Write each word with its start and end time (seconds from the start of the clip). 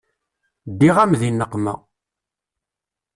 Ddiɣ-am 0.71 1.11
di 1.19 1.29
nneqma. 1.31 1.73